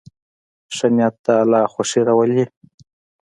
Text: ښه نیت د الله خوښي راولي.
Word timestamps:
ښه 0.75 0.87
نیت 0.95 1.15
د 1.23 1.25
الله 1.41 1.61
خوښي 1.73 2.01
راولي. 2.07 2.43